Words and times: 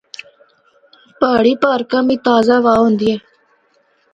پہاڑی 1.19 1.53
پارکاں 1.61 2.03
بچ 2.07 2.19
تازہ 2.27 2.55
ہوا 2.61 2.73
ہوندی 2.79 3.07
ہے۔ 3.13 3.17